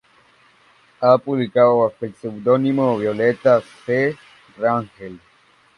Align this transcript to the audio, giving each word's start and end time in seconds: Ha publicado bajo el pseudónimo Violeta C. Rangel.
Ha 1.01 1.15
publicado 1.19 1.81
bajo 1.83 1.97
el 2.05 2.15
pseudónimo 2.15 2.97
Violeta 2.97 3.61
C. 3.85 4.17
Rangel. 4.57 5.19